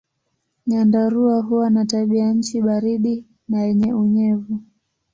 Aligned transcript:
Nyandarua 0.67 1.41
huwa 1.41 1.69
na 1.69 1.85
tabianchi 1.85 2.61
baridi 2.61 3.25
na 3.49 3.61
yenye 3.61 3.93
unyevu. 3.93 4.59